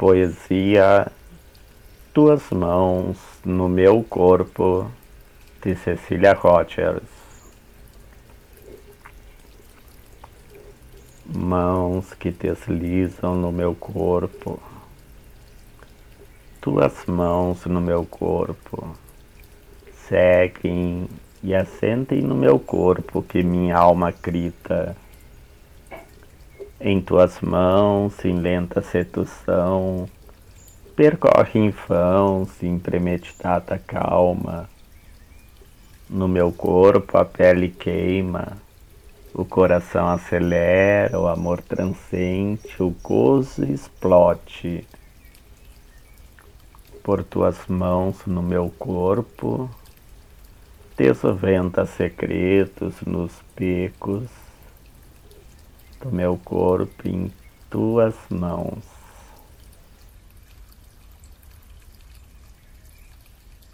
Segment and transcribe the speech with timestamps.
[0.00, 1.12] Poesia
[2.14, 4.90] Tuas mãos no meu corpo,
[5.62, 7.02] de Cecília Rogers.
[11.26, 14.58] Mãos que deslizam no meu corpo,
[16.62, 18.96] tuas mãos no meu corpo,
[20.08, 21.10] seguem
[21.42, 24.96] e assentem no meu corpo que minha alma grita
[26.80, 30.08] em tuas mãos, em lenta sedução,
[30.96, 34.68] percorre em vão, sem premeditada calma.
[36.08, 38.56] No meu corpo a pele queima,
[39.34, 44.86] o coração acelera, o amor transcende, o gozo explode.
[47.02, 49.70] Por tuas mãos no meu corpo,
[50.96, 54.49] desventa segredos nos becos
[56.00, 57.30] do meu corpo em
[57.68, 58.89] tuas mãos.